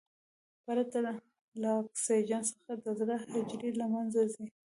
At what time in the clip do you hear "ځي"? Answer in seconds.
4.33-4.45